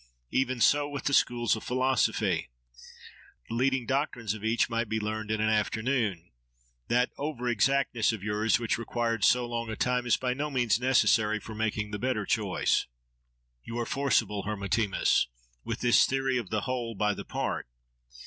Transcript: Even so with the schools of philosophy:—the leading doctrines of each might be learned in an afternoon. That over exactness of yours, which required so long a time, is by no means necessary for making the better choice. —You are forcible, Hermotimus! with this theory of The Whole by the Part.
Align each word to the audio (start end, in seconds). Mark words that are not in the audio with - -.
Even 0.31 0.59
so 0.59 0.89
with 0.89 1.03
the 1.03 1.13
schools 1.13 1.55
of 1.55 1.63
philosophy:—the 1.63 3.53
leading 3.53 3.85
doctrines 3.85 4.33
of 4.33 4.43
each 4.43 4.67
might 4.67 4.89
be 4.89 4.99
learned 4.99 5.29
in 5.29 5.39
an 5.39 5.49
afternoon. 5.51 6.31
That 6.87 7.11
over 7.19 7.47
exactness 7.47 8.11
of 8.11 8.23
yours, 8.23 8.57
which 8.59 8.79
required 8.79 9.23
so 9.23 9.45
long 9.45 9.69
a 9.69 9.75
time, 9.75 10.07
is 10.07 10.17
by 10.17 10.33
no 10.33 10.49
means 10.49 10.79
necessary 10.79 11.39
for 11.39 11.53
making 11.53 11.91
the 11.91 11.99
better 11.99 12.25
choice. 12.25 12.87
—You 13.63 13.77
are 13.77 13.85
forcible, 13.85 14.41
Hermotimus! 14.41 15.27
with 15.63 15.81
this 15.81 16.07
theory 16.07 16.39
of 16.39 16.49
The 16.49 16.61
Whole 16.61 16.95
by 16.95 17.13
the 17.13 17.23
Part. 17.23 17.67